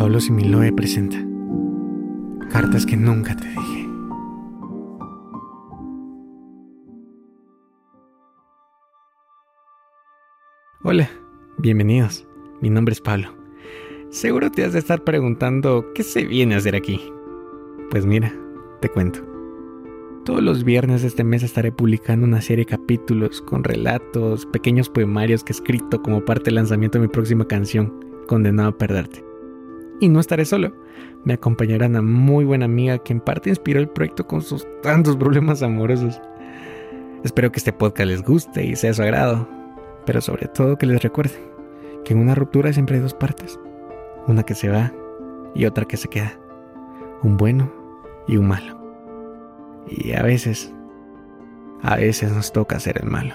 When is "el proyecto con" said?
33.80-34.40